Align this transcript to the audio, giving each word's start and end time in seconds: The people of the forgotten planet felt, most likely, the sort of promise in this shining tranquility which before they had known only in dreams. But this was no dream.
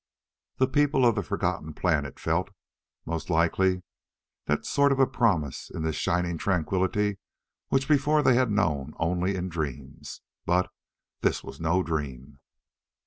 The 0.57 0.67
people 0.67 1.05
of 1.05 1.13
the 1.13 1.21
forgotten 1.21 1.75
planet 1.75 2.19
felt, 2.19 2.49
most 3.05 3.29
likely, 3.29 3.83
the 4.47 4.63
sort 4.63 4.91
of 4.91 5.13
promise 5.13 5.69
in 5.69 5.83
this 5.83 5.95
shining 5.95 6.39
tranquility 6.39 7.19
which 7.67 7.87
before 7.87 8.23
they 8.23 8.33
had 8.33 8.49
known 8.49 8.95
only 8.97 9.35
in 9.35 9.47
dreams. 9.47 10.21
But 10.43 10.71
this 11.21 11.43
was 11.43 11.61
no 11.61 11.83
dream. 11.83 12.39